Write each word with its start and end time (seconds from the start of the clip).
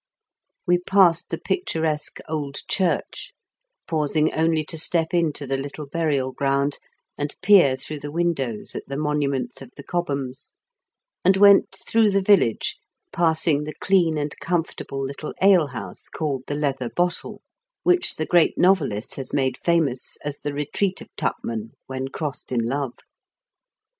We 0.65 0.79
passed 0.79 1.29
the 1.29 1.37
picturesque 1.37 2.17
old 2.27 2.67
church, 2.67 3.33
pausing 3.87 4.33
only 4.33 4.65
to 4.65 4.75
step 4.75 5.09
into 5.13 5.45
the 5.45 5.57
Uttle 5.57 5.91
burial 5.91 6.31
ground, 6.31 6.79
and 7.19 7.35
peer 7.43 7.77
through 7.77 7.99
the 7.99 8.11
windows 8.11 8.73
at 8.73 8.87
the 8.87 8.97
monuments 8.97 9.61
of 9.61 9.69
the 9.77 9.83
Cobhams, 9.83 10.53
and 11.23 11.37
went 11.37 11.69
through 11.87 12.09
the 12.09 12.19
village, 12.21 12.77
passing 13.13 13.65
the 13.65 13.75
clean 13.75 14.17
and 14.17 14.33
com 14.39 14.63
fortable 14.63 15.05
little 15.05 15.35
ale 15.39 15.67
house, 15.67 16.09
called 16.09 16.45
The 16.47 16.55
Leather 16.55 16.89
Bottle, 16.89 17.43
which 17.83 18.15
the 18.15 18.25
great 18.25 18.57
novelist 18.57 19.17
has 19.17 19.31
made 19.31 19.55
famous 19.55 20.17
as 20.25 20.39
the 20.39 20.51
retreat 20.51 21.01
of 21.01 21.09
Tupman 21.15 21.73
when 21.85 22.07
crossed 22.07 22.51
in 22.51 22.61
love. 22.61 22.95